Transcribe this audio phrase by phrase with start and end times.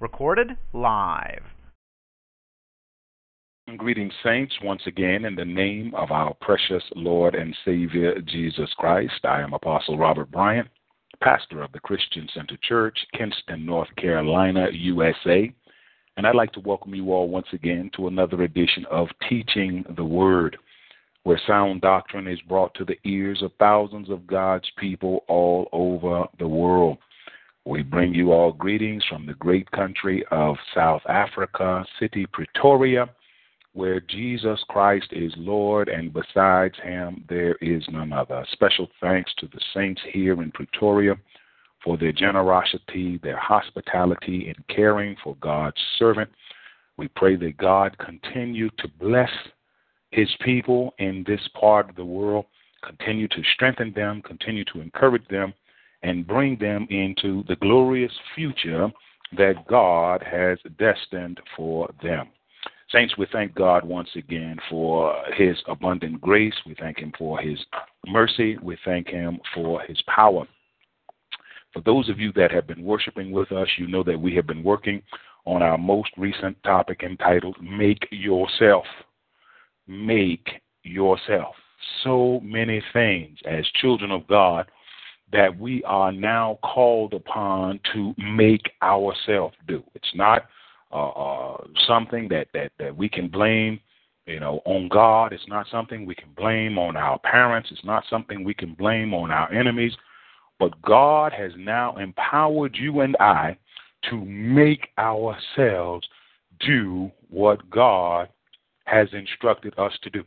[0.00, 1.42] Recorded live.
[3.76, 9.24] Greetings, saints, once again in the name of our precious Lord and Savior Jesus Christ.
[9.24, 10.68] I am Apostle Robert Bryant,
[11.22, 15.52] pastor of the Christian Center Church, Kinston, North Carolina, USA.
[16.16, 20.04] And I'd like to welcome you all once again to another edition of Teaching the
[20.04, 20.56] Word,
[21.24, 26.26] where sound doctrine is brought to the ears of thousands of God's people all over
[26.38, 26.98] the world.
[27.68, 33.10] We bring you all greetings from the great country of South Africa, city Pretoria,
[33.74, 38.46] where Jesus Christ is Lord, and besides him there is none other.
[38.52, 41.14] Special thanks to the saints here in Pretoria
[41.84, 46.30] for their generosity, their hospitality, and caring for God's servant.
[46.96, 49.30] We pray that God continue to bless
[50.10, 52.46] his people in this part of the world,
[52.82, 55.52] continue to strengthen them, continue to encourage them
[56.02, 58.90] and bring them into the glorious future
[59.36, 62.28] that God has destined for them.
[62.90, 66.54] Saints, we thank God once again for his abundant grace.
[66.64, 67.58] We thank him for his
[68.06, 68.56] mercy.
[68.62, 70.46] We thank him for his power.
[71.74, 74.46] For those of you that have been worshiping with us, you know that we have
[74.46, 75.02] been working
[75.44, 78.86] on our most recent topic entitled Make Yourself.
[79.86, 80.48] Make
[80.82, 81.54] Yourself.
[82.02, 84.66] So many things as children of God
[85.32, 89.82] that we are now called upon to make ourselves do.
[89.94, 90.46] It's not
[90.90, 93.78] uh, uh, something that, that, that we can blame,
[94.26, 95.32] you know, on God.
[95.32, 97.68] It's not something we can blame on our parents.
[97.70, 99.92] It's not something we can blame on our enemies.
[100.58, 103.56] But God has now empowered you and I
[104.10, 106.06] to make ourselves
[106.60, 108.28] do what God
[108.86, 110.24] has instructed us to do.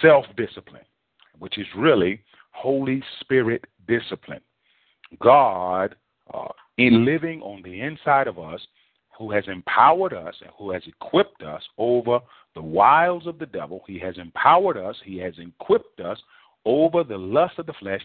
[0.00, 0.84] Self discipline,
[1.38, 3.64] which is really Holy Spirit
[3.98, 4.40] discipline.
[5.20, 5.96] God,
[6.32, 8.60] uh, in living on the inside of us,
[9.18, 12.20] who has empowered us and who has equipped us over
[12.54, 16.18] the wiles of the devil, he has empowered us, he has equipped us
[16.64, 18.00] over the lust of the flesh,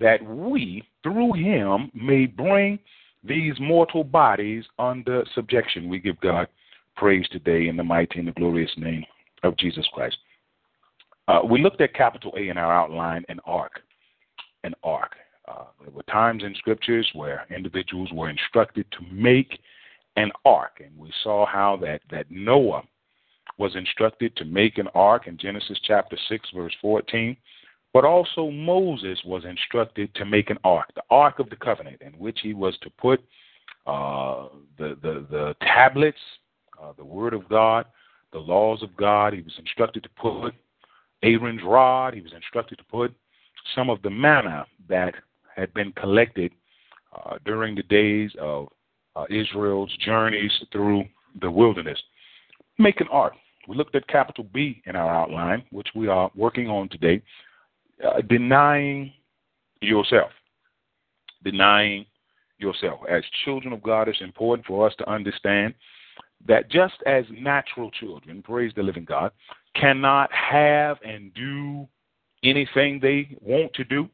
[0.00, 2.78] that we, through him, may bring
[3.22, 5.88] these mortal bodies under subjection.
[5.88, 6.48] We give God
[6.96, 9.04] praise today in the mighty and the glorious name
[9.42, 10.16] of Jesus Christ.
[11.28, 13.80] Uh, we looked at capital A in our outline, an ark.
[14.64, 15.12] An ark.
[15.48, 19.60] Uh, there were times in scriptures where individuals were instructed to make
[20.16, 22.82] an ark, and we saw how that, that Noah
[23.58, 27.36] was instructed to make an ark in Genesis chapter 6, verse 14.
[27.92, 32.12] But also Moses was instructed to make an ark, the ark of the covenant, in
[32.12, 33.20] which he was to put
[33.86, 34.48] uh,
[34.78, 36.18] the, the, the tablets,
[36.82, 37.86] uh, the word of God,
[38.32, 39.32] the laws of God.
[39.32, 40.54] He was instructed to put
[41.22, 42.14] Aaron's rod.
[42.14, 43.14] He was instructed to put
[43.74, 45.14] some of the manna that
[45.56, 46.52] had been collected
[47.14, 48.68] uh, during the days of
[49.16, 51.04] uh, Israel's journeys through
[51.40, 51.98] the wilderness.
[52.78, 53.32] Make an ark.
[53.68, 57.22] We looked at capital B in our outline, which we are working on today.
[58.06, 59.12] Uh, denying
[59.80, 60.30] yourself.
[61.42, 62.04] Denying
[62.58, 63.00] yourself.
[63.08, 65.74] As children of God, it's important for us to understand
[66.46, 69.32] that just as natural children, praise the living God,
[69.74, 71.88] cannot have and do
[72.44, 74.08] anything they want to do,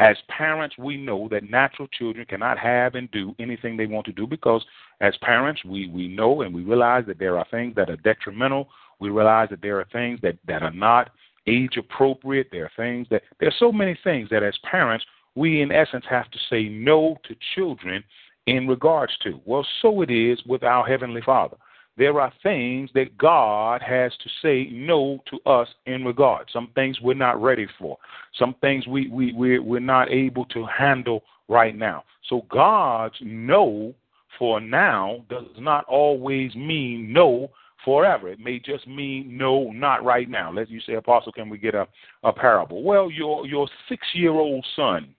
[0.00, 4.12] as parents, we know that natural children cannot have and do anything they want to
[4.12, 4.64] do because,
[5.00, 8.68] as parents, we, we know and we realize that there are things that are detrimental.
[9.00, 11.10] We realize that there are things that, that are not
[11.48, 12.48] age appropriate.
[12.52, 15.04] There are things that, there are so many things that, as parents,
[15.34, 18.04] we in essence have to say no to children
[18.46, 19.40] in regards to.
[19.44, 21.56] Well, so it is with our Heavenly Father
[21.98, 26.48] there are things that God has to say no to us in regard.
[26.52, 27.98] Some things we're not ready for.
[28.38, 32.04] Some things we, we, we're, we're not able to handle right now.
[32.28, 33.92] So God's no
[34.38, 37.50] for now does not always mean no
[37.84, 38.28] forever.
[38.28, 40.52] It may just mean no, not right now.
[40.52, 41.88] Let you say, Apostle, can we get a,
[42.22, 42.84] a parable?
[42.84, 45.14] Well, your your six year old son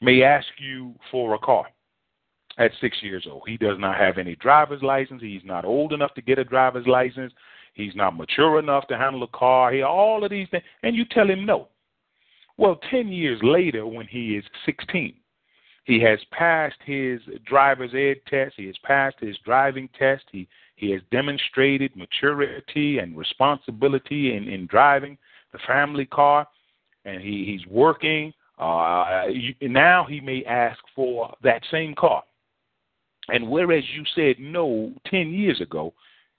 [0.00, 1.66] may ask you for a car
[2.58, 3.44] at six years old.
[3.46, 5.22] He does not have any driver's license.
[5.22, 7.32] He's not old enough to get a driver's license.
[7.74, 9.72] He's not mature enough to handle a car.
[9.72, 11.68] He all of these things, and you tell him no.
[12.56, 15.14] Well, ten years later, when he is 16,
[15.84, 18.54] he has passed his driver's ed test.
[18.56, 20.24] He has passed his driving test.
[20.32, 25.18] He he has demonstrated maturity and responsibility in, in driving
[25.52, 26.46] the family car,
[27.04, 28.32] and he, he's working.
[28.58, 29.22] Uh,
[29.60, 32.22] now he may ask for that same car.
[33.28, 35.92] And whereas you said no 10 years ago,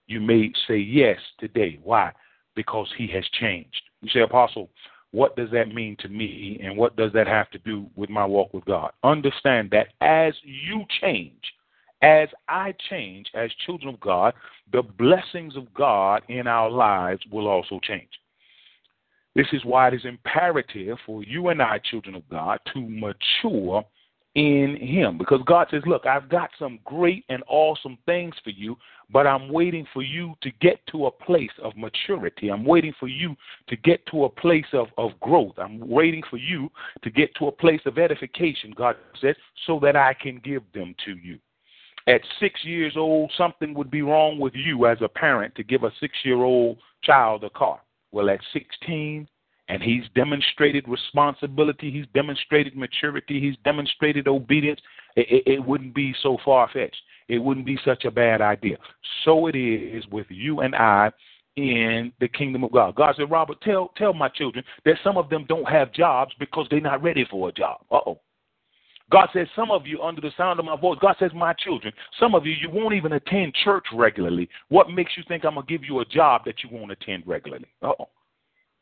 [0.07, 1.79] you may say yes today.
[1.83, 2.11] Why?
[2.55, 3.81] Because he has changed.
[4.01, 4.69] You say, Apostle,
[5.11, 8.25] what does that mean to me and what does that have to do with my
[8.25, 8.91] walk with God?
[9.03, 11.41] Understand that as you change,
[12.01, 14.33] as I change as children of God,
[14.71, 18.09] the blessings of God in our lives will also change.
[19.35, 23.83] This is why it is imperative for you and I, children of God, to mature
[24.35, 25.17] in Him.
[25.17, 28.77] Because God says, Look, I've got some great and awesome things for you,
[29.11, 32.49] but I'm waiting for you to get to a place of maturity.
[32.49, 33.35] I'm waiting for you
[33.67, 35.53] to get to a place of, of growth.
[35.57, 36.69] I'm waiting for you
[37.03, 39.35] to get to a place of edification, God says,
[39.65, 41.39] so that I can give them to you.
[42.07, 45.83] At six years old, something would be wrong with you as a parent to give
[45.83, 47.81] a six year old child a car.
[48.11, 49.27] Well, at 16,
[49.69, 54.81] and he's demonstrated responsibility, he's demonstrated maturity, he's demonstrated obedience,
[55.15, 56.97] it, it, it wouldn't be so far fetched.
[57.27, 58.77] It wouldn't be such a bad idea.
[59.23, 61.11] So it is with you and I
[61.55, 62.95] in the kingdom of God.
[62.95, 66.67] God said, Robert, tell tell my children that some of them don't have jobs because
[66.71, 67.81] they're not ready for a job.
[67.91, 68.19] Uh oh.
[69.11, 71.91] God says, some of you, under the sound of my voice, God says, my children,
[72.19, 74.47] some of you, you won't even attend church regularly.
[74.67, 77.23] What makes you think I'm going to give you a job that you won't attend
[77.25, 77.65] regularly?
[77.81, 78.09] Uh oh.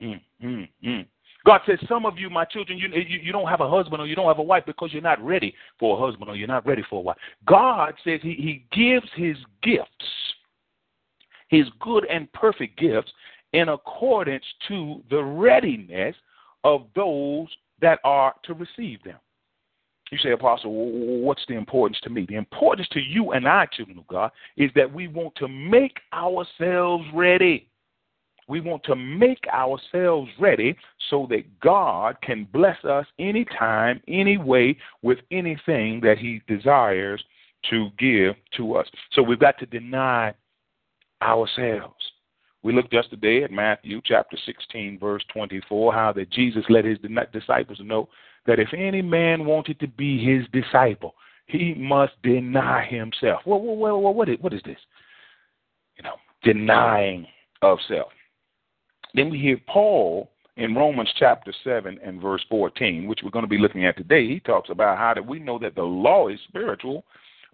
[0.01, 1.05] Mm, mm, mm.
[1.45, 4.07] God says, some of you, my children, you, you, you don't have a husband or
[4.07, 6.65] you don't have a wife because you're not ready for a husband or you're not
[6.65, 7.17] ready for a wife.
[7.45, 9.87] God says he, he gives his gifts,
[11.47, 13.11] his good and perfect gifts,
[13.53, 16.15] in accordance to the readiness
[16.63, 17.47] of those
[17.81, 19.17] that are to receive them.
[20.11, 20.71] You say, Apostle,
[21.21, 22.25] what's the importance to me?
[22.27, 25.97] The importance to you and I, children of God, is that we want to make
[26.13, 27.69] ourselves ready.
[28.47, 30.77] We want to make ourselves ready
[31.09, 37.23] so that God can bless us anytime, any way, with anything that He desires
[37.69, 38.87] to give to us.
[39.13, 40.33] So we've got to deny
[41.21, 41.95] ourselves.
[42.63, 46.97] We looked yesterday at Matthew chapter 16, verse 24, how that Jesus let his
[47.31, 48.09] disciples know
[48.45, 51.15] that if any man wanted to be his disciple,
[51.45, 53.41] he must deny himself.
[53.45, 54.79] Well, well, well, what is, what is this?
[55.97, 57.25] You know, denying
[57.61, 58.09] of self.
[59.17, 63.49] Then we hear Paul in Romans chapter 7 and verse 14, which we're going to
[63.49, 64.27] be looking at today.
[64.27, 67.03] He talks about how that we know that the law is spiritual,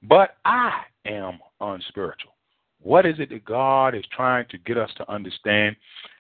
[0.04, 2.34] but I am unspiritual.
[2.82, 5.78] What is it that God is trying to get us to understand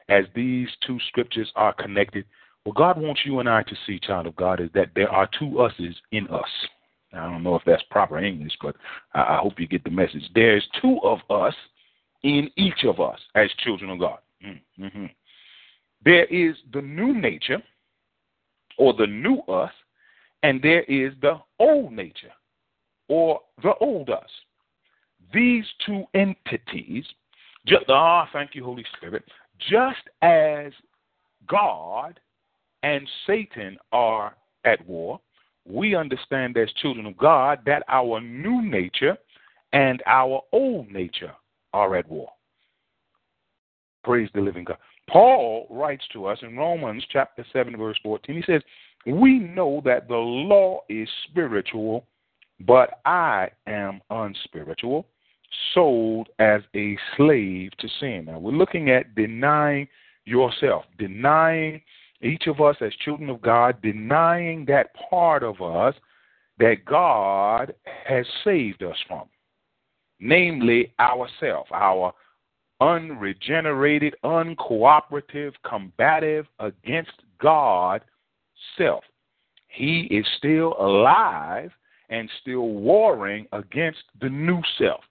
[0.07, 2.23] as these two scriptures are connected?
[2.63, 5.29] What God wants you and I to see, child of God, is that there are
[5.37, 6.49] two us's in us.
[7.11, 8.77] I don't know if that's proper English, but
[9.13, 10.23] I, hope you get the message.
[10.33, 11.53] There's two of us
[12.23, 14.19] in each of us as children of God.
[14.79, 15.05] Mm-hmm.
[16.05, 17.61] There is the new nature,
[18.77, 19.71] or the new us,
[20.41, 22.31] and there is the old nature,
[23.07, 24.29] or the old us.
[25.33, 27.05] These two entities,
[27.65, 29.23] just, ah, thank you, Holy Spirit,
[29.69, 30.73] just as
[31.47, 32.19] God
[32.83, 34.35] and Satan are
[34.65, 35.19] at war,
[35.65, 39.17] we understand as children of God that our new nature
[39.71, 41.31] and our old nature
[41.73, 42.29] are at war.
[44.03, 44.77] Praise the living God.
[45.09, 48.35] Paul writes to us in Romans chapter 7, verse 14.
[48.35, 48.61] He says,
[49.05, 52.05] We know that the law is spiritual,
[52.61, 55.05] but I am unspiritual,
[55.73, 58.25] sold as a slave to sin.
[58.27, 59.87] Now, we're looking at denying
[60.25, 61.81] yourself, denying
[62.21, 65.95] each of us as children of God, denying that part of us
[66.59, 67.73] that God
[68.05, 69.23] has saved us from,
[70.19, 72.13] namely ourself, our
[72.83, 78.01] unregenerated, uncooperative, combative against God
[78.77, 79.03] self.
[79.69, 81.71] He is still alive
[82.09, 85.01] and still warring against the new self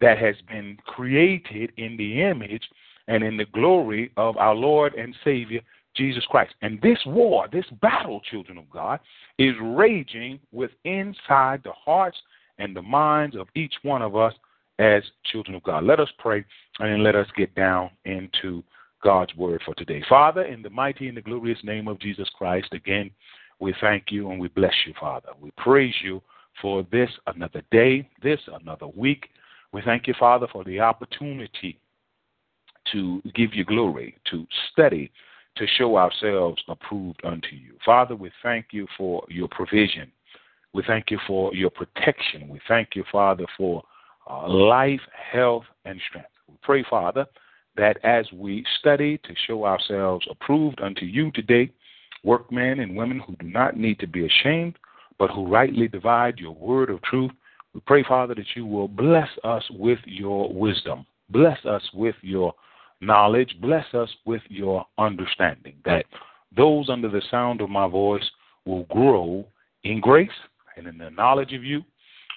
[0.00, 2.68] that has been created in the image
[3.08, 5.60] and in the glory of our Lord and Savior
[5.96, 6.54] Jesus Christ.
[6.60, 9.00] And this war, this battle, children of God,
[9.38, 12.18] is raging with inside the hearts
[12.58, 14.34] and the minds of each one of us
[14.78, 15.84] as children of God.
[15.84, 16.44] Let us pray
[16.78, 18.62] and then let us get down into
[19.02, 20.02] God's word for today.
[20.08, 23.10] Father, in the mighty and the glorious name of Jesus Christ, again,
[23.60, 25.28] we thank you and we bless you, Father.
[25.40, 26.22] We praise you
[26.60, 29.28] for this another day, this another week.
[29.72, 31.78] We thank you, Father, for the opportunity
[32.92, 35.10] to give you glory, to study,
[35.56, 37.74] to show ourselves approved unto you.
[37.84, 40.10] Father, we thank you for your provision.
[40.72, 42.48] We thank you for your protection.
[42.48, 43.82] We thank you, Father, for
[44.28, 45.00] uh, life,
[45.32, 46.28] health, and strength.
[46.48, 47.26] We pray, Father,
[47.76, 51.70] that as we study to show ourselves approved unto you today,
[52.22, 54.76] workmen and women who do not need to be ashamed,
[55.18, 57.30] but who rightly divide your word of truth,
[57.74, 61.04] we pray, Father, that you will bless us with your wisdom.
[61.30, 62.54] Bless us with your
[63.00, 63.56] knowledge.
[63.60, 66.04] Bless us with your understanding, that
[66.56, 68.24] those under the sound of my voice
[68.64, 69.44] will grow
[69.82, 70.30] in grace
[70.76, 71.82] and in the knowledge of you,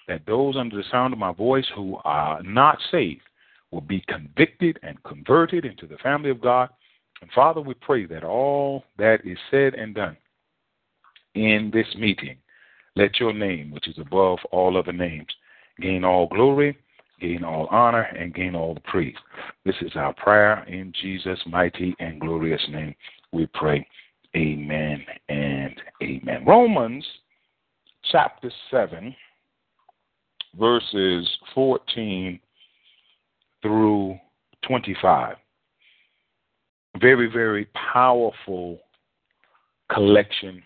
[0.07, 3.21] that those under the sound of my voice who are not saved
[3.71, 6.69] will be convicted and converted into the family of God.
[7.21, 10.17] And Father, we pray that all that is said and done
[11.35, 12.37] in this meeting,
[12.95, 15.27] let your name, which is above all other names,
[15.79, 16.77] gain all glory,
[17.19, 19.15] gain all honor, and gain all the praise.
[19.65, 22.95] This is our prayer in Jesus' mighty and glorious name.
[23.31, 23.87] We pray.
[24.35, 26.45] Amen and amen.
[26.45, 27.05] Romans
[28.11, 29.15] chapter 7,
[30.57, 32.39] verses 14
[33.61, 34.17] through
[34.67, 35.35] 25.
[36.99, 38.79] Very, very powerful
[39.89, 40.61] collection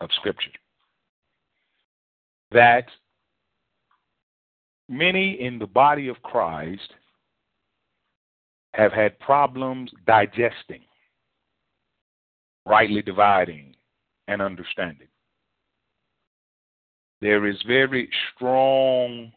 [0.00, 0.50] of scripture
[2.52, 2.86] that
[4.88, 6.94] many in the body of Christ
[8.74, 10.82] have had problems digesting,
[12.66, 13.74] rightly dividing,
[14.28, 15.08] and understanding.
[17.20, 19.32] There is very strong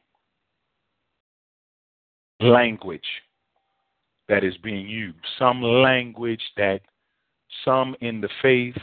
[2.40, 3.02] language
[4.30, 6.82] that is being used, some language that
[7.66, 8.78] some in the faith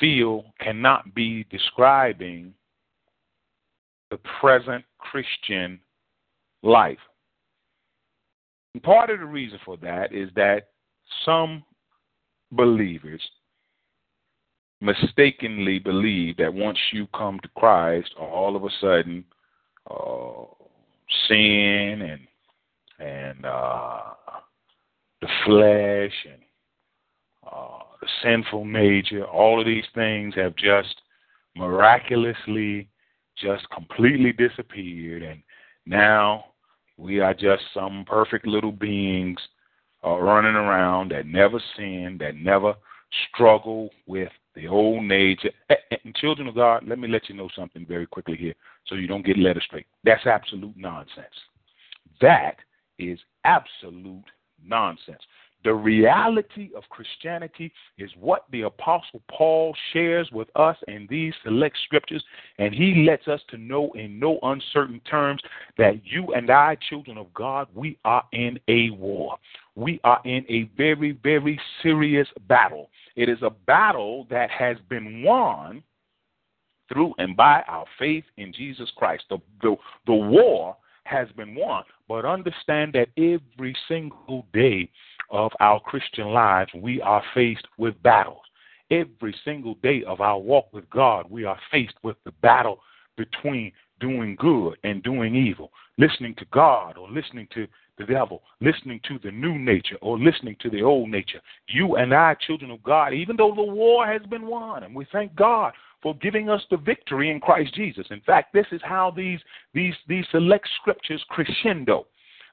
[0.00, 2.54] feel cannot be describing
[4.10, 5.78] the present Christian
[6.62, 6.98] life.
[8.74, 10.68] And part of the reason for that is that
[11.24, 11.64] some
[12.52, 13.22] believers
[14.80, 19.24] mistakenly believe that once you come to Christ, all of a sudden,
[19.90, 20.44] uh,
[21.28, 22.20] sin and
[23.00, 24.00] and uh,
[25.20, 26.42] the flesh and
[27.50, 31.00] uh, the sinful nature, all of these things have just
[31.56, 32.88] miraculously
[33.36, 35.42] just completely disappeared, and
[35.86, 36.44] now
[36.96, 39.38] we are just some perfect little beings
[40.04, 42.74] uh, running around that never sin, that never
[43.32, 45.50] struggle with the old nature.
[46.04, 48.54] And children of God, let me let you know something very quickly here
[48.86, 49.84] so you don't get led astray.
[50.04, 51.26] That's absolute nonsense.
[52.20, 52.56] That
[52.98, 54.24] is absolute
[54.64, 55.22] nonsense.
[55.64, 61.76] The reality of Christianity is what the Apostle Paul shares with us in these select
[61.84, 62.24] scriptures,
[62.58, 65.42] and he lets us to know in no uncertain terms
[65.76, 69.36] that you and I, children of God, we are in a war.
[69.78, 72.90] We are in a very, very serious battle.
[73.14, 75.84] It is a battle that has been won
[76.92, 79.22] through and by our faith in Jesus Christ.
[79.30, 79.76] The, the,
[80.08, 84.90] the war has been won, but understand that every single day
[85.30, 88.42] of our Christian lives, we are faced with battles.
[88.90, 92.80] Every single day of our walk with God, we are faced with the battle
[93.16, 93.70] between
[94.00, 97.68] doing good and doing evil, listening to God or listening to
[97.98, 101.40] the devil, listening to the new nature or listening to the old nature.
[101.68, 105.06] You and I, children of God, even though the war has been won, and we
[105.12, 108.06] thank God for giving us the victory in Christ Jesus.
[108.10, 109.40] In fact, this is how these
[109.74, 112.06] these these select scriptures crescendo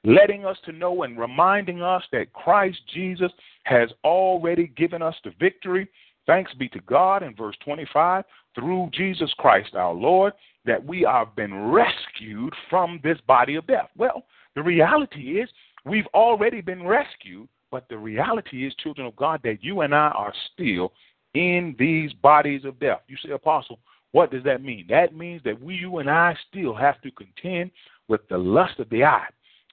[0.06, 3.30] letting us to know and reminding us that Christ Jesus
[3.64, 5.88] has already given us the victory.
[6.26, 8.24] Thanks be to God in verse 25,
[8.54, 10.32] through Jesus Christ our Lord,
[10.64, 13.90] that we have been rescued from this body of death.
[13.96, 14.24] Well,
[14.56, 15.48] the reality is
[15.84, 20.08] we've already been rescued, but the reality is, children of God, that you and I
[20.08, 20.92] are still
[21.34, 23.02] in these bodies of death.
[23.06, 23.78] You say, Apostle,
[24.12, 24.86] what does that mean?
[24.88, 27.70] That means that we, you and I still have to contend
[28.08, 29.26] with the lust of the eye,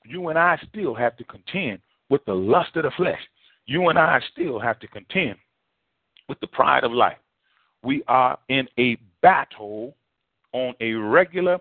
[0.05, 3.21] you and I still have to contend with the lust of the flesh.
[3.65, 5.35] You and I still have to contend
[6.27, 7.17] with the pride of life.
[7.83, 9.95] We are in a battle
[10.51, 11.59] on a regular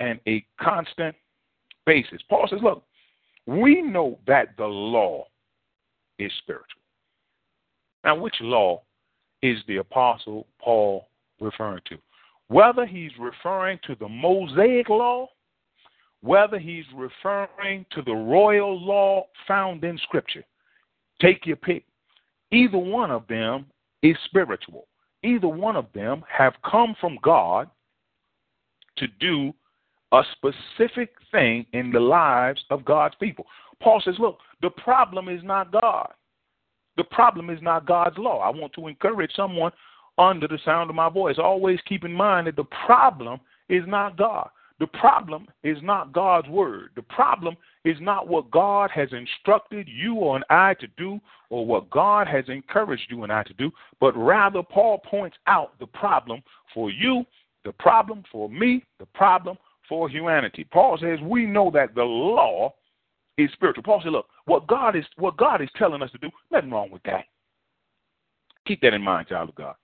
[0.00, 1.14] and a constant
[1.86, 2.20] basis.
[2.28, 2.82] Paul says, look,
[3.46, 5.26] we know that the law
[6.18, 6.82] is spiritual.
[8.04, 8.82] Now, which law
[9.42, 11.08] is the Apostle Paul
[11.40, 11.96] referring to?
[12.48, 15.28] Whether he's referring to the Mosaic law
[16.26, 20.44] whether he's referring to the royal law found in Scripture.
[21.20, 21.84] Take your pick.
[22.50, 23.66] Either one of them
[24.02, 24.88] is spiritual.
[25.22, 27.70] Either one of them have come from God
[28.98, 29.52] to do
[30.12, 33.46] a specific thing in the lives of God's people.
[33.82, 36.10] Paul says, look, the problem is not God.
[36.96, 38.40] The problem is not God's law.
[38.40, 39.72] I want to encourage someone
[40.18, 41.36] under the sound of my voice.
[41.38, 44.48] Always keep in mind that the problem is not God.
[44.78, 46.90] The problem is not God's word.
[46.96, 51.88] The problem is not what God has instructed you or I to do or what
[51.90, 53.70] God has encouraged you and I to do,
[54.00, 56.42] but rather Paul points out the problem
[56.74, 57.24] for you,
[57.64, 59.56] the problem for me, the problem
[59.88, 60.64] for humanity.
[60.64, 62.74] Paul says we know that the law
[63.38, 63.82] is spiritual.
[63.82, 66.90] Paul says, look, what God is what God is telling us to do, nothing wrong
[66.90, 67.24] with that.
[68.66, 69.74] Keep that in mind, child of God.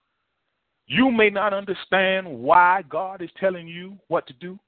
[0.87, 4.59] You may not understand why God is telling you what to do.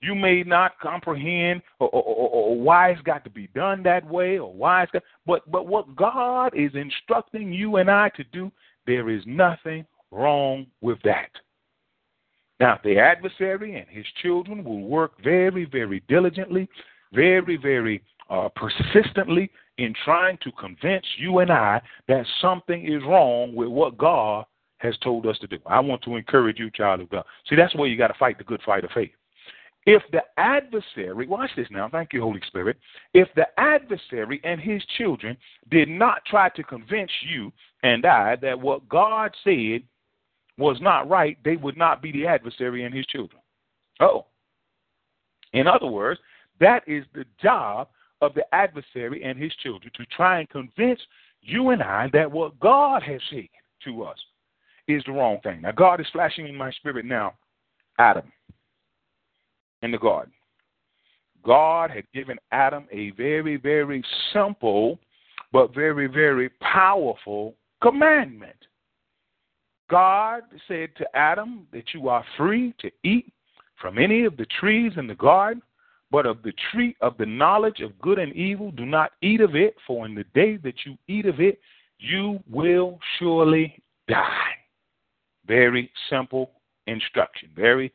[0.00, 4.06] You may not comprehend or, or, or, or why it's got to be done that
[4.06, 8.24] way or why it's got, but but what God is instructing you and I to
[8.32, 8.52] do,
[8.86, 11.30] there is nothing wrong with that.
[12.60, 16.68] Now, the adversary and his children will work very, very diligently,
[17.12, 23.54] very, very uh, persistently in trying to convince you and I that something is wrong
[23.54, 24.44] with what God
[24.78, 25.58] has told us to do.
[25.66, 27.24] I want to encourage you, child of God.
[27.48, 29.10] See, that's where you got to fight the good fight of faith.
[29.86, 32.76] If the adversary, watch this now, thank you, Holy Spirit.
[33.14, 35.36] If the adversary and his children
[35.70, 39.82] did not try to convince you and I that what God said
[40.58, 43.40] was not right, they would not be the adversary and his children.
[44.00, 44.26] Oh.
[45.52, 46.20] In other words,
[46.60, 47.88] that is the job
[48.20, 51.00] of the adversary and his children to try and convince
[51.40, 53.48] you and I that what God has said
[53.84, 54.18] to us
[54.88, 55.62] is the wrong thing.
[55.62, 57.34] Now, God is flashing in my spirit now
[57.98, 58.30] Adam
[59.82, 60.32] in the garden.
[61.44, 64.98] God had given Adam a very, very simple
[65.52, 68.56] but very, very powerful commandment.
[69.88, 73.32] God said to Adam that you are free to eat
[73.80, 75.62] from any of the trees in the garden,
[76.10, 79.54] but of the tree of the knowledge of good and evil, do not eat of
[79.54, 81.60] it, for in the day that you eat of it,
[81.98, 84.52] you will surely die.
[85.46, 86.50] Very simple
[86.86, 87.92] instruction, very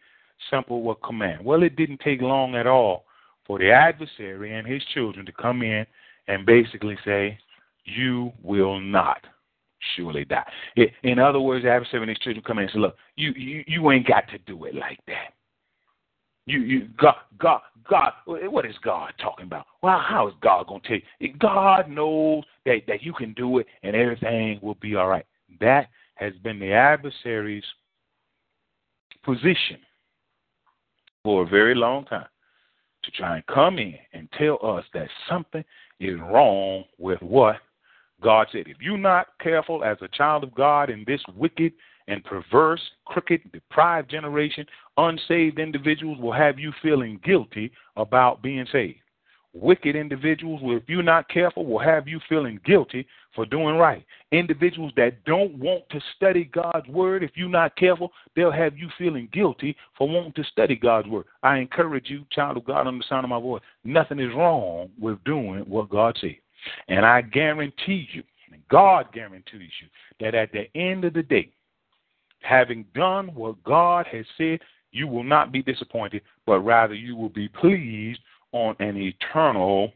[0.49, 1.43] simple command.
[1.43, 3.05] Well, it didn't take long at all
[3.45, 5.85] for the adversary and his children to come in
[6.27, 7.37] and basically say,
[7.85, 9.25] You will not
[9.95, 10.49] surely die.
[11.03, 13.63] In other words, the adversary and his children come in and say, Look, you, you,
[13.67, 15.33] you ain't got to do it like that.
[16.45, 18.11] You, you, God, God, God.
[18.25, 19.65] What is God talking about?
[19.81, 21.33] Well, how is God going to tell you?
[21.39, 25.25] God knows that that you can do it, and everything will be all right.
[25.61, 27.63] That has been the adversary's
[29.23, 29.77] position
[31.23, 32.27] for a very long time
[33.03, 35.63] to try and come in and tell us that something
[35.99, 37.57] is wrong with what
[38.23, 38.67] God said.
[38.67, 41.73] If you're not careful as a child of God in this wicked
[42.07, 44.65] and perverse, crooked, deprived generation,
[44.97, 48.99] unsaved individuals will have you feeling guilty about being saved.
[49.55, 53.05] Wicked individuals, if you're not careful, will have you feeling guilty
[53.35, 54.03] for doing right.
[54.31, 58.89] Individuals that don't want to study God's word, if you're not careful, they'll have you
[58.97, 61.25] feeling guilty for wanting to study God's word.
[61.43, 64.89] I encourage you, child of God, on the sound of my voice, nothing is wrong
[64.99, 66.37] with doing what God said.
[66.87, 68.23] And I guarantee you,
[68.69, 69.87] God guarantees you,
[70.19, 71.49] that at the end of the day,
[72.41, 74.59] having done what God has said,
[74.91, 78.19] you will not be disappointed, but rather you will be pleased
[78.51, 79.91] on an eternal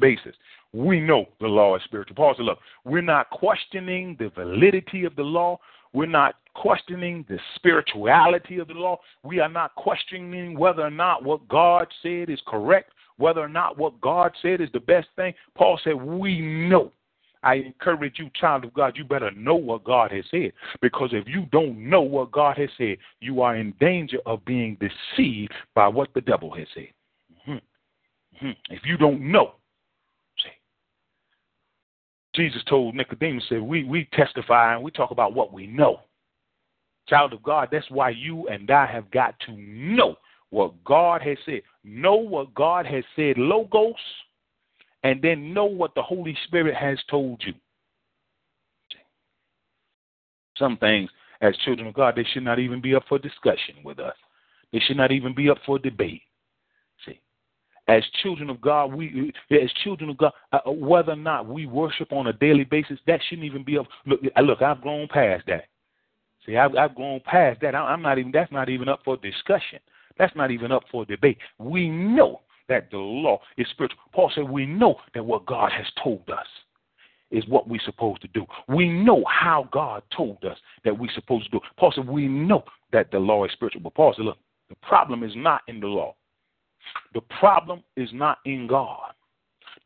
[0.00, 0.34] basis.
[0.72, 2.16] We know the law is spiritual.
[2.16, 5.60] Paul said, look, we're not questioning the validity of the law.
[5.92, 8.98] We're not questioning the spirituality of the law.
[9.22, 13.78] We are not questioning whether or not what God said is correct, whether or not
[13.78, 15.32] what God said is the best thing.
[15.54, 16.90] Paul said, we know.
[17.44, 20.52] I encourage you, child of God, you better know what God has said.
[20.80, 24.76] Because if you don't know what God has said, you are in danger of being
[24.80, 26.88] deceived by what the devil has said.
[27.44, 28.50] Hmm.
[28.70, 29.52] If you don't know,
[30.42, 30.50] see,
[32.34, 36.00] Jesus told Nicodemus, said, we, we testify and we talk about what we know.
[37.08, 40.16] Child of God, that's why you and I have got to know
[40.52, 41.62] what God has said.
[41.82, 43.94] Know what God has said, logos,
[45.02, 47.54] and then know what the Holy Spirit has told you.
[50.58, 51.10] Some things,
[51.40, 54.14] as children of God, they should not even be up for discussion with us.
[54.72, 56.22] They should not even be up for debate
[57.06, 57.18] See,
[57.88, 62.12] as children of God, we as children of God, uh, whether or not we worship
[62.12, 63.86] on a daily basis, that shouldn't even be up.
[64.06, 65.64] Look, look, I've grown past that.
[66.44, 67.74] See, I've, I've grown past that.
[67.74, 68.32] I'm not even.
[68.32, 69.78] That's not even up for discussion.
[70.18, 71.38] That's not even up for debate.
[71.58, 73.98] We know that the law is spiritual.
[74.12, 76.46] Paul said we know that what God has told us
[77.30, 78.44] is what we're supposed to do.
[78.68, 81.60] We know how God told us that we're supposed to do.
[81.78, 83.80] Paul said we know that the law is spiritual.
[83.80, 86.14] But Paul said, look, the problem is not in the law.
[87.14, 89.12] The problem is not in God.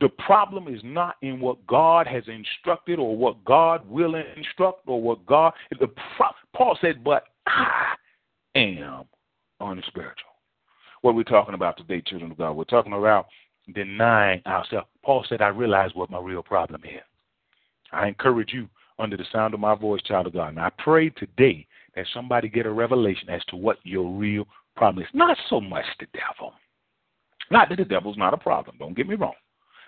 [0.00, 5.00] The problem is not in what God has instructed or what God will instruct or
[5.00, 5.54] what God.
[5.80, 5.88] The
[6.54, 7.94] Paul said, "But I
[8.54, 9.06] am
[9.60, 10.30] unspiritual."
[11.02, 13.28] What we're talking about today, children of God, we're talking about
[13.72, 14.88] denying ourselves.
[15.02, 17.02] Paul said, "I realize what my real problem is."
[17.92, 21.10] I encourage you, under the sound of my voice, child of God, and I pray
[21.10, 25.14] today that somebody get a revelation as to what your real problem is.
[25.14, 26.54] Not so much the devil.
[27.50, 29.34] Not that the devil's not a problem, don't get me wrong.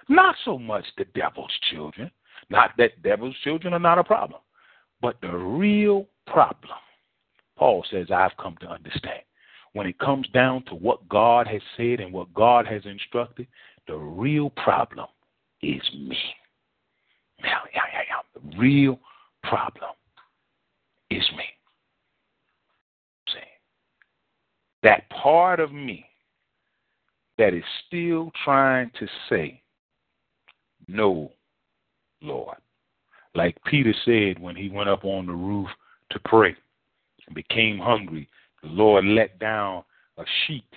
[0.08, 2.10] Not so much the devil's children.
[2.50, 4.40] Not that devil's children are not a problem.
[5.00, 6.78] But the real problem,
[7.56, 9.22] Paul says, I've come to understand.
[9.74, 13.46] When it comes down to what God has said and what God has instructed,
[13.86, 15.06] the real problem
[15.62, 16.18] is me.
[17.42, 18.40] Now, yeah, yeah, yeah.
[18.40, 18.98] The real
[19.44, 19.90] problem
[21.10, 21.44] is me.
[23.28, 23.38] See,
[24.82, 26.06] that part of me
[27.38, 29.62] that is still trying to say,
[30.88, 31.30] No,
[32.20, 32.56] Lord.
[33.34, 35.68] Like Peter said when he went up on the roof
[36.10, 36.56] to pray
[37.26, 38.28] and became hungry,
[38.62, 39.84] the Lord let down
[40.18, 40.68] a sheet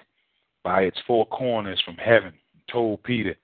[0.64, 3.36] by its four corners from heaven and told Peter,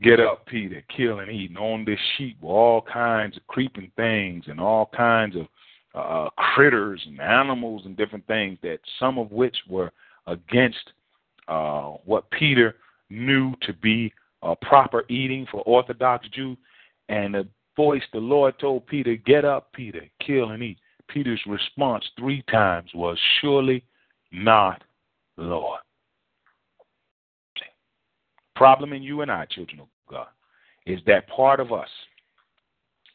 [0.00, 1.50] Get up, Peter, kill and eat.
[1.50, 5.46] And on this sheet were all kinds of creeping things and all kinds of
[5.94, 9.90] uh, critters and animals and different things that some of which were
[10.28, 10.92] against
[11.48, 12.76] uh, what Peter
[13.10, 16.56] knew to be uh, proper eating for Orthodox Jews.
[17.08, 20.78] And the voice, the Lord told Peter, Get up, Peter, kill and eat.
[21.08, 23.84] Peter's response three times was, Surely
[24.32, 24.82] not,
[25.36, 25.80] Lord.
[28.54, 30.26] Problem in you and I, children of God,
[30.84, 31.88] is that part of us,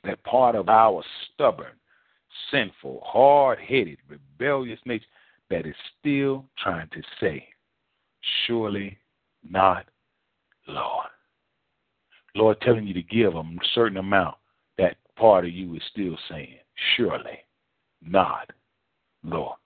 [0.06, 1.04] that part of our
[1.34, 1.74] stubborn,
[2.50, 5.04] sinful, hard headed, rebellious nature
[5.50, 7.46] that is still trying to say,
[8.48, 8.98] Surely
[9.48, 9.86] not,
[10.66, 11.08] Lord.
[12.36, 13.44] Lord telling you to give a
[13.76, 14.36] certain amount,
[14.78, 16.56] that part of you is still saying,
[16.96, 17.40] Surely
[18.06, 18.50] not,
[19.24, 19.58] Lord.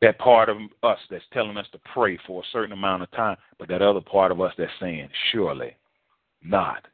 [0.00, 3.36] That part of us that's telling us to pray for a certain amount of time,
[3.58, 5.76] but that other part of us that's saying, Surely
[6.42, 6.86] not,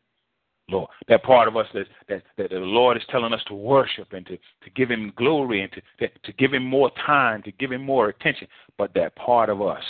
[0.68, 0.88] Lord.
[1.08, 4.24] That part of us that, that, that the Lord is telling us to worship and
[4.26, 7.82] to, to give Him glory and to, to give Him more time, to give Him
[7.82, 8.46] more attention,
[8.78, 9.82] but that part of us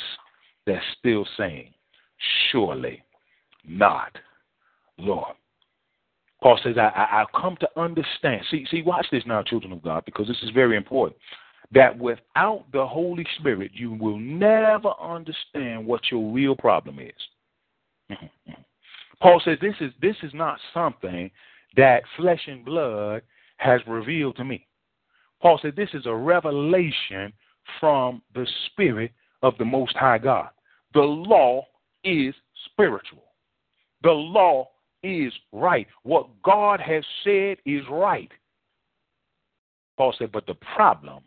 [0.67, 1.73] that's still saying,
[2.51, 3.03] Surely
[3.67, 4.17] not,
[4.99, 5.35] Lord.
[6.43, 8.43] Paul says, I, I, I've come to understand.
[8.51, 11.17] See, see, watch this now, children of God, because this is very important.
[11.73, 18.19] That without the Holy Spirit, you will never understand what your real problem is.
[19.21, 21.31] Paul says this is this is not something
[21.77, 23.23] that flesh and blood
[23.59, 24.67] has revealed to me.
[25.41, 27.33] Paul said this is a revelation
[27.79, 30.49] from the Spirit of the Most High God.
[30.95, 31.67] The law
[32.03, 32.35] is
[32.73, 33.25] spiritual.
[34.03, 34.69] The law
[35.03, 35.87] is right.
[36.03, 38.31] What God has said is right.
[39.97, 41.23] Paul said, but the problem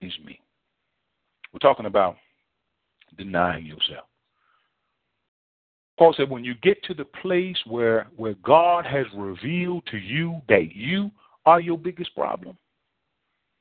[0.00, 0.40] is me.
[1.52, 2.16] We're talking about
[3.16, 4.06] denying yourself.
[5.98, 10.40] Paul said, when you get to the place where, where God has revealed to you
[10.48, 11.10] that you
[11.46, 12.56] are your biggest problem,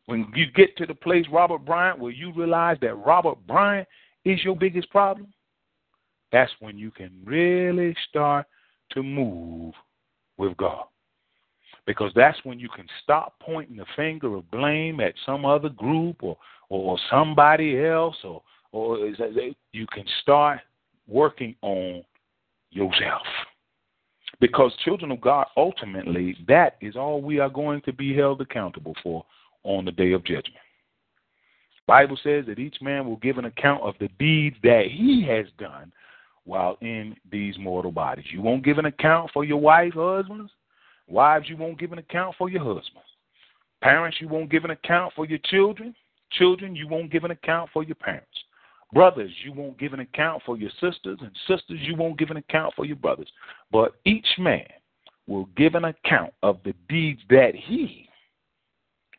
[0.07, 3.87] when you get to the place, Robert Bryant, where you realize that Robert Bryant
[4.25, 5.27] is your biggest problem,
[6.31, 8.47] that's when you can really start
[8.93, 9.73] to move
[10.37, 10.85] with God.
[11.85, 16.23] Because that's when you can stop pointing the finger of blame at some other group
[16.23, 16.37] or,
[16.69, 18.97] or somebody else, or, or
[19.71, 20.59] you can start
[21.07, 22.03] working on
[22.69, 23.23] yourself.
[24.39, 28.95] Because children of God, ultimately, that is all we are going to be held accountable
[29.03, 29.25] for
[29.63, 30.55] on the day of judgment.
[31.87, 35.45] Bible says that each man will give an account of the deeds that he has
[35.57, 35.91] done
[36.45, 38.25] while in these mortal bodies.
[38.31, 40.51] You won't give an account for your wife, husbands.
[41.07, 43.07] Wives, you won't give an account for your husbands.
[43.81, 45.95] Parents, you won't give an account for your children.
[46.31, 48.27] Children, you won't give an account for your parents.
[48.93, 52.37] Brothers, you won't give an account for your sisters, and sisters, you won't give an
[52.37, 53.29] account for your brothers.
[53.71, 54.67] But each man
[55.27, 58.09] will give an account of the deeds that he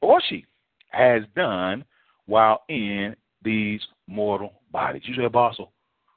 [0.02, 0.44] or she
[0.88, 1.84] has done
[2.26, 5.02] while in these mortal bodies.
[5.06, 5.72] You say, Apostle,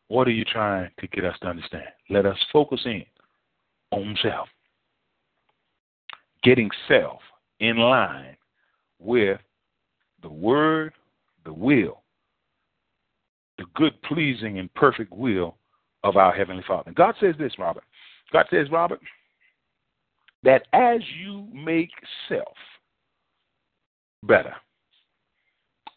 [0.07, 1.87] what are you trying to get us to understand?
[2.09, 3.05] Let us focus in
[3.91, 4.47] on self.
[6.43, 7.19] Getting self
[7.59, 8.37] in line
[8.99, 9.39] with
[10.21, 10.93] the word,
[11.43, 12.01] the will,
[13.57, 15.55] the good, pleasing, and perfect will
[16.03, 16.91] of our Heavenly Father.
[16.91, 17.83] God says this, Robert.
[18.31, 18.99] God says, Robert,
[20.43, 21.91] that as you make
[22.29, 22.55] self
[24.23, 24.53] better,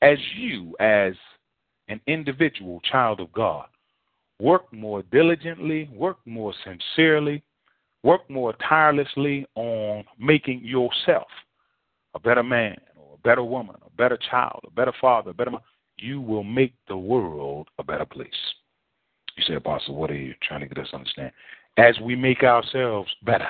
[0.01, 1.14] as you, as
[1.88, 3.66] an individual child of God,
[4.40, 7.42] work more diligently, work more sincerely,
[8.03, 11.27] work more tirelessly on making yourself
[12.14, 15.51] a better man or a better woman, a better child, a better father, a better
[15.51, 15.64] mother,
[15.96, 18.29] you will make the world a better place.
[19.37, 21.33] You say, Apostle, what are you trying to get us to understand?
[21.77, 23.48] As we make ourselves better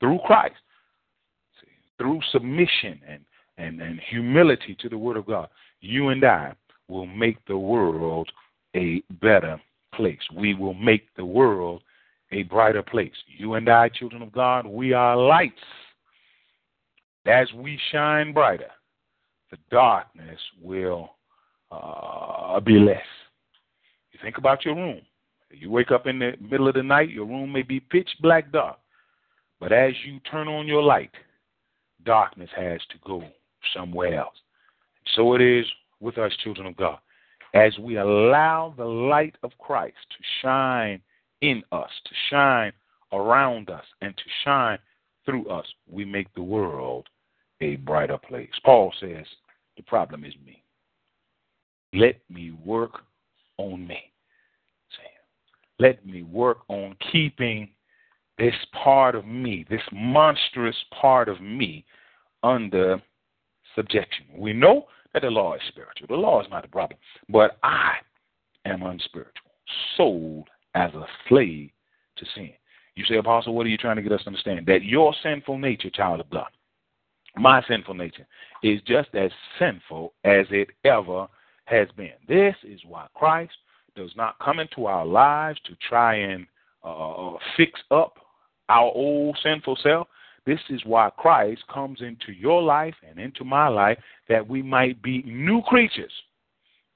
[0.00, 0.54] through Christ,
[1.60, 1.68] see,
[1.98, 3.20] through submission and,
[3.58, 5.48] and, and humility to the Word of God,
[5.80, 6.54] you and I
[6.88, 8.30] will make the world
[8.76, 9.60] a better
[9.96, 10.20] place.
[10.34, 11.82] We will make the world
[12.32, 13.12] a brighter place.
[13.36, 15.54] You and I, children of God, we are lights
[17.26, 18.70] As we shine brighter,
[19.50, 21.10] the darkness will
[21.70, 23.06] uh, be less.
[24.12, 25.00] You think about your room.
[25.50, 28.50] You wake up in the middle of the night, your room may be pitch black
[28.50, 28.78] dark.
[29.60, 31.12] But as you turn on your light,
[32.04, 33.22] darkness has to go
[33.74, 34.34] somewhere else.
[35.14, 35.64] So it is
[36.00, 36.98] with us, children of God.
[37.54, 41.00] As we allow the light of Christ to shine
[41.40, 42.72] in us, to shine
[43.12, 44.78] around us, and to shine
[45.24, 47.06] through us, we make the world
[47.60, 48.50] a brighter place.
[48.64, 49.24] Paul says,
[49.76, 50.62] The problem is me.
[51.92, 53.02] Let me work
[53.56, 54.10] on me.
[55.78, 57.68] Let me work on keeping
[58.38, 61.84] this part of me, this monstrous part of me,
[62.42, 63.02] under
[63.74, 64.26] subjection.
[64.36, 66.08] We know that the law is spiritual.
[66.08, 66.98] The law is not the problem.
[67.28, 67.94] But I
[68.66, 69.50] am unspiritual,
[69.96, 71.70] sold as a slave
[72.16, 72.50] to sin.
[72.96, 74.66] You say, Apostle, what are you trying to get us to understand?
[74.66, 76.48] That your sinful nature, child of God,
[77.36, 78.26] my sinful nature,
[78.62, 81.26] is just as sinful as it ever
[81.64, 82.12] has been.
[82.28, 83.54] This is why Christ
[83.96, 86.46] does not come into our lives to try and
[86.84, 88.18] uh, fix up
[88.68, 90.08] our old sinful self.
[90.46, 95.00] This is why Christ comes into your life and into my life that we might
[95.02, 96.12] be new creatures.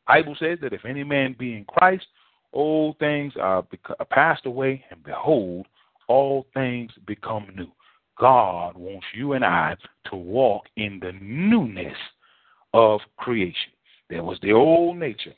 [0.07, 2.07] Bible says that if any man be in Christ,
[2.53, 3.65] old things are
[4.11, 5.67] passed away, and behold,
[6.09, 7.69] all things become new.
[8.19, 9.77] God wants you and I
[10.11, 11.97] to walk in the newness
[12.75, 13.73] of creation.
[14.11, 15.35] There was the old nature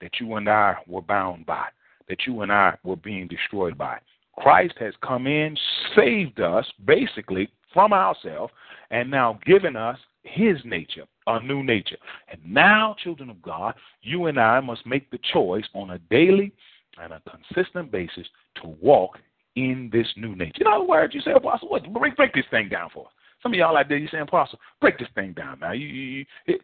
[0.00, 1.66] that you and I were bound by,
[2.08, 3.98] that you and I were being destroyed by.
[4.38, 5.56] Christ has come in,
[5.96, 8.52] saved us basically from ourselves,
[8.90, 11.96] and now given us his nature, a new nature.
[12.30, 16.52] And now, children of God, you and I must make the choice on a daily
[17.00, 18.26] and a consistent basis
[18.62, 19.18] to walk
[19.56, 20.62] in this new nature.
[20.62, 21.92] In other words, you say, Apostle, what?
[21.92, 23.12] Break, break this thing down for us.
[23.42, 25.72] Some of y'all out there, you saying, Apostle, break this thing down now.
[25.72, 26.58] You, you, you,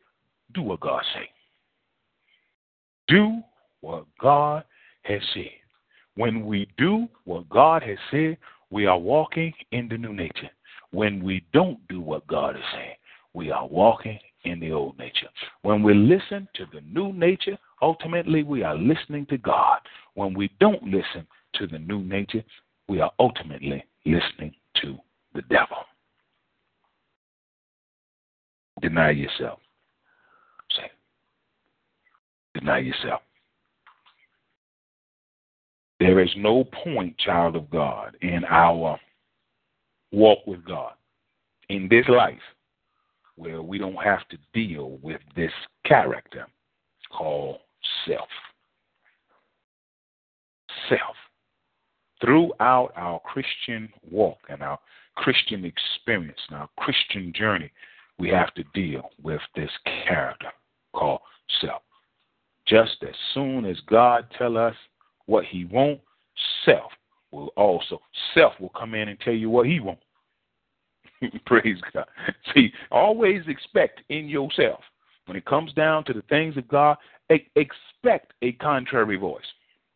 [0.54, 1.28] do what God say.
[3.06, 3.40] Do
[3.80, 4.64] what God
[5.02, 5.59] has said.
[6.20, 8.36] When we do what God has said,
[8.68, 10.50] we are walking in the new nature.
[10.90, 12.96] When we don't do what God is saying,
[13.32, 15.28] we are walking in the old nature.
[15.62, 19.78] When we listen to the new nature, ultimately we are listening to God.
[20.12, 22.44] When we don't listen to the new nature,
[22.86, 24.98] we are ultimately listening to
[25.34, 25.78] the devil.
[28.82, 29.58] Deny yourself.
[30.76, 30.90] Say,
[32.52, 33.22] deny yourself.
[36.00, 38.98] There is no point, child of God, in our
[40.12, 40.94] walk with God
[41.68, 42.40] in this life
[43.36, 45.52] where we don't have to deal with this
[45.84, 46.46] character
[47.12, 47.58] called
[48.06, 48.28] self.
[50.88, 51.16] Self.
[52.22, 54.78] Throughout our Christian walk and our
[55.16, 57.70] Christian experience and our Christian journey,
[58.18, 60.50] we have to deal with this character
[60.94, 61.20] called
[61.60, 61.82] self.
[62.66, 64.74] Just as soon as God tell us
[65.30, 66.00] what he want,
[66.64, 66.90] self
[67.30, 68.00] will also
[68.34, 70.00] self will come in and tell you what he want.
[71.46, 72.06] Praise God.
[72.52, 74.80] See, always expect in yourself
[75.26, 76.96] when it comes down to the things of God,
[77.54, 79.44] expect a contrary voice.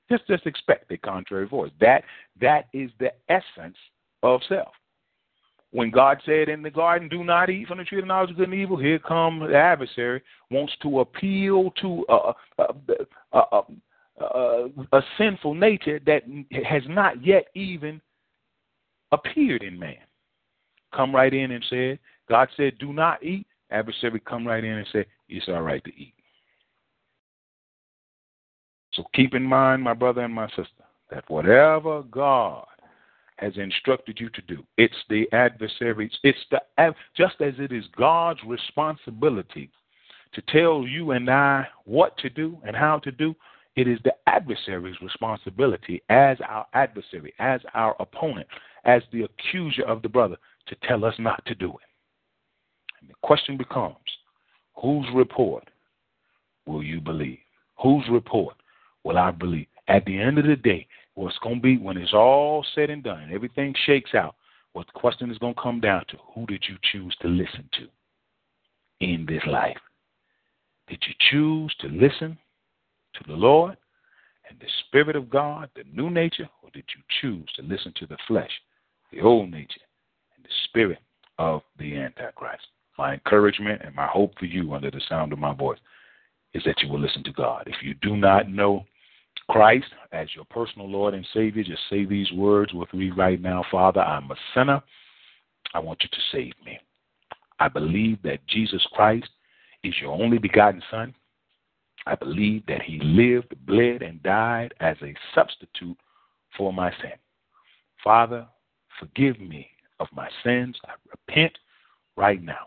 [0.09, 1.73] Just just expect a contrary voice.
[1.81, 2.05] That
[2.41, 3.77] that is the essence
[4.23, 4.69] of self.
[5.73, 8.37] When God said in the garden, "Do not eat from the tree of knowledge of
[8.37, 12.73] good and evil," here comes the adversary wants to appeal to uh, uh,
[13.33, 13.63] uh,
[14.21, 16.23] uh a sinful nature that
[16.65, 18.01] has not yet even
[19.13, 19.97] appeared in man.
[20.95, 21.99] Come right in and said,
[22.29, 23.47] God said, do not eat.
[23.71, 26.15] Adversary come right in and say, it's all right to eat.
[28.93, 32.67] So keep in mind, my brother and my sister, that whatever God
[33.39, 36.61] has instructed you to do, it's the adversary's, it's the
[37.17, 39.71] just as it is God's responsibility
[40.35, 43.35] to tell you and I what to do and how to do,
[43.77, 48.47] it is the adversary's responsibility as our adversary, as our opponent,
[48.85, 51.89] as the accuser of the brother to tell us not to do it.
[53.01, 53.97] And the question becomes
[54.77, 55.69] whose report
[56.67, 57.39] will you believe?
[57.83, 58.57] Whose report
[59.03, 59.67] will I believe?
[59.89, 63.03] At the end of the day, what's going to be when it's all said and
[63.03, 64.37] done, everything shakes out,
[64.73, 67.69] what the question is going to come down to who did you choose to listen
[67.75, 67.87] to
[69.01, 69.77] in this life?
[70.89, 72.39] Did you choose to listen
[73.15, 73.77] to the Lord
[74.49, 78.07] and the Spirit of God, the new nature, or did you choose to listen to
[78.07, 78.51] the flesh,
[79.13, 79.81] the old nature,
[80.37, 80.99] and the spirit
[81.39, 82.67] of the Antichrist?
[82.99, 85.79] My encouragement and my hope for you under the sound of my voice
[86.53, 87.65] is that you will listen to God.
[87.67, 88.85] If you do not know
[89.49, 93.65] Christ as your personal Lord and Savior, just say these words with me right now
[93.71, 94.83] Father, I'm a sinner.
[95.75, 96.79] I want you to save me.
[97.59, 99.29] I believe that Jesus Christ
[99.83, 101.15] is your only begotten Son.
[102.07, 105.97] I believe that he lived, bled, and died as a substitute
[106.57, 107.13] for my sin.
[108.03, 108.47] Father,
[109.01, 109.69] forgive me
[110.01, 110.77] of my sins.
[110.87, 111.57] I repent
[112.17, 112.67] right now.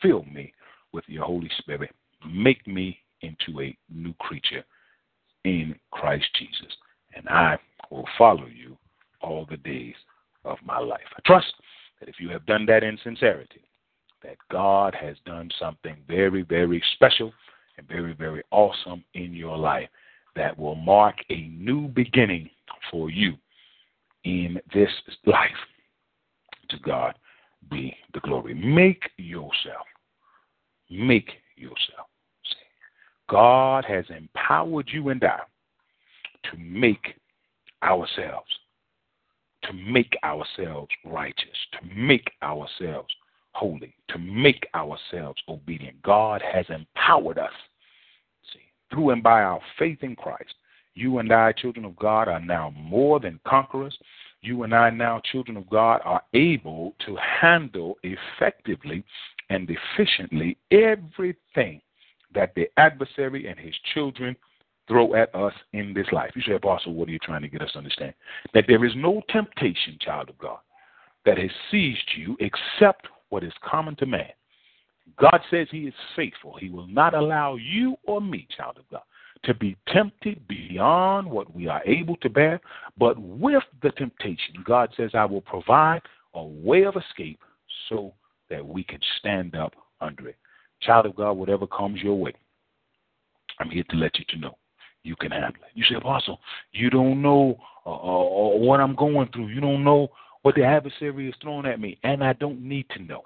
[0.00, 0.52] Fill me
[0.92, 1.94] with your Holy Spirit.
[2.26, 4.64] Make me into a new creature
[5.44, 6.72] in Christ Jesus.
[7.14, 7.58] And I
[7.90, 8.76] will follow you
[9.20, 9.94] all the days
[10.44, 11.00] of my life.
[11.16, 11.52] I trust
[12.00, 13.62] that if you have done that in sincerity,
[14.22, 17.32] that God has done something very, very special
[17.78, 19.88] and very, very awesome in your life
[20.36, 22.50] that will mark a new beginning
[22.90, 23.34] for you
[24.24, 24.90] in this
[25.24, 25.50] life.
[26.70, 27.14] To God
[27.70, 28.52] be the glory.
[28.52, 29.86] Make yourself,
[30.90, 32.08] make yourself.
[33.30, 35.40] God has empowered you and I
[36.50, 37.14] to make
[37.82, 38.48] ourselves,
[39.64, 43.14] to make ourselves righteous, to make ourselves
[43.52, 46.00] holy, to make ourselves obedient.
[46.02, 47.52] God has empowered us.
[48.90, 50.54] Through and by our faith in Christ,
[50.94, 53.96] you and I, children of God, are now more than conquerors.
[54.40, 59.04] You and I, now children of God, are able to handle effectively
[59.50, 61.80] and efficiently everything
[62.34, 64.36] that the adversary and his children
[64.86, 66.30] throw at us in this life.
[66.34, 68.14] You say, Apostle, what are you trying to get us to understand?
[68.54, 70.58] That there is no temptation, child of God,
[71.26, 74.30] that has seized you except what is common to man.
[75.20, 76.56] God says he is faithful.
[76.58, 79.02] He will not allow you or me, child of God,
[79.44, 82.60] to be tempted beyond what we are able to bear.
[82.98, 86.02] But with the temptation, God says, I will provide
[86.34, 87.40] a way of escape
[87.88, 88.14] so
[88.50, 90.36] that we can stand up under it.
[90.82, 92.32] Child of God, whatever comes your way,
[93.58, 94.56] I'm here to let you to know
[95.02, 95.70] you can handle it.
[95.74, 96.38] You say, Apostle,
[96.72, 99.48] you don't know uh, uh, what I'm going through.
[99.48, 100.08] You don't know
[100.42, 103.22] what the adversary is throwing at me, and I don't need to know.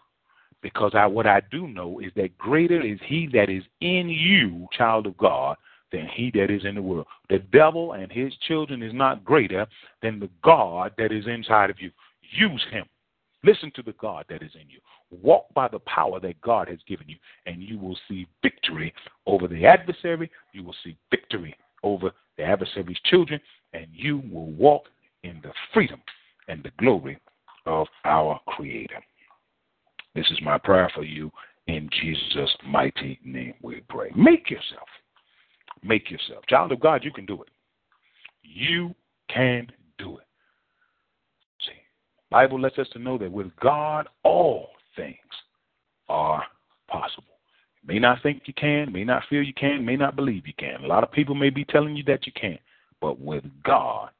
[0.62, 4.68] Because I, what I do know is that greater is he that is in you,
[4.76, 5.56] child of God,
[5.90, 7.06] than he that is in the world.
[7.28, 9.66] The devil and his children is not greater
[10.02, 11.90] than the God that is inside of you.
[12.30, 12.86] Use him.
[13.44, 14.78] Listen to the God that is in you.
[15.22, 18.94] Walk by the power that God has given you, and you will see victory
[19.26, 20.30] over the adversary.
[20.52, 23.40] You will see victory over the adversary's children,
[23.72, 24.84] and you will walk
[25.24, 26.00] in the freedom
[26.48, 27.18] and the glory
[27.66, 29.02] of our Creator.
[30.14, 31.30] This is my prayer for you.
[31.66, 34.10] In Jesus' mighty name we pray.
[34.16, 34.88] Make yourself.
[35.82, 36.44] Make yourself.
[36.48, 37.48] Child of God, you can do it.
[38.42, 38.94] You
[39.32, 40.26] can do it.
[41.64, 41.72] See,
[42.30, 45.16] Bible lets us to know that with God all things
[46.08, 46.42] are
[46.88, 47.24] possible.
[47.82, 50.54] You may not think you can, may not feel you can, may not believe you
[50.58, 50.84] can.
[50.84, 52.60] A lot of people may be telling you that you can't.
[53.00, 54.10] but with God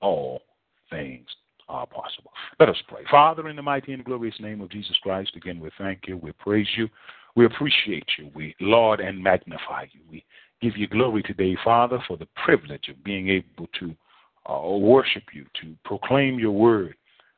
[0.00, 0.42] all
[0.90, 1.26] things
[1.68, 2.30] are possible.
[2.60, 3.02] Let us pray.
[3.10, 6.32] Father, in the mighty and glorious name of Jesus Christ, again, we thank you, we
[6.32, 6.88] praise you,
[7.36, 10.00] we appreciate you, we laud and magnify you.
[10.10, 10.24] We
[10.60, 13.94] give you glory today, Father, for the privilege of being able to
[14.50, 16.94] uh, worship you, to proclaim your word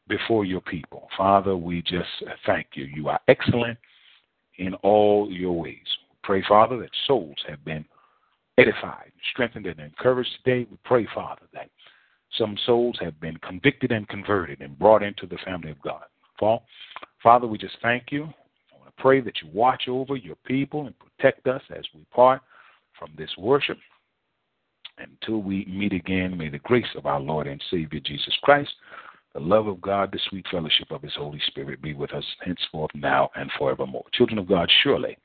[0.08, 1.08] before your people.
[1.16, 2.08] Father, we just
[2.44, 2.84] thank you.
[2.84, 3.78] You are excellent
[4.58, 5.86] in all your ways.
[6.22, 7.84] Pray, Father, that souls have been
[8.58, 10.66] edified, strengthened, and encouraged today.
[10.70, 11.70] We pray, Father, that
[12.38, 16.04] some souls have been convicted and converted and brought into the family of God.
[17.22, 18.24] Father, we just thank you.
[18.24, 22.04] I want to pray that you watch over your people and protect us as we
[22.12, 22.42] part
[22.98, 23.78] from this worship.
[24.98, 28.70] Until we meet again, may the grace of our Lord and Savior Jesus Christ,
[29.34, 32.90] the love of God, the sweet fellowship of His Holy Spirit be with us henceforth,
[32.94, 34.04] now, and forevermore.
[34.14, 35.18] Children of God, surely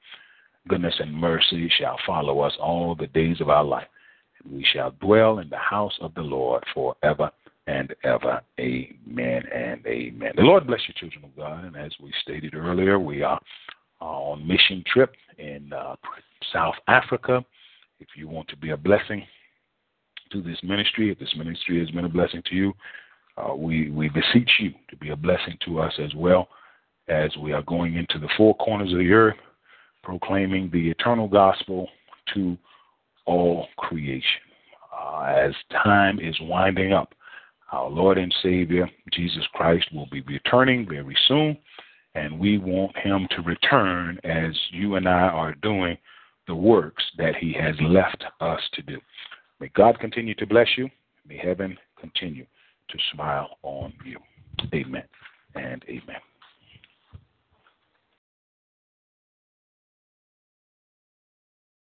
[0.68, 3.88] goodness and mercy shall follow us all the days of our life
[4.49, 7.32] we shall dwell in the house of the Lord forever
[7.67, 8.41] and ever.
[8.60, 10.34] Amen and amen.
[10.36, 11.65] The Lord bless you, children of God.
[11.65, 13.39] And as we stated earlier, we are
[14.01, 15.95] uh, on mission trip in uh,
[16.51, 17.43] South Africa.
[17.99, 19.23] If you want to be a blessing
[20.32, 22.73] to this ministry, if this ministry has been a blessing to you,
[23.38, 26.47] uh, we, we beseech you to be a blessing to us as well
[27.07, 29.36] as we are going into the four corners of the earth,
[30.03, 31.88] proclaiming the eternal gospel
[32.34, 32.57] to
[33.26, 34.41] all creation.
[34.93, 35.53] Uh, as
[35.84, 37.13] time is winding up,
[37.72, 41.57] our Lord and Savior, Jesus Christ, will be returning very soon,
[42.15, 45.97] and we want him to return as you and I are doing
[46.47, 48.99] the works that he has left us to do.
[49.59, 50.89] May God continue to bless you.
[51.28, 52.45] May heaven continue
[52.89, 54.17] to smile on you.
[54.74, 55.03] Amen
[55.55, 56.30] and amen.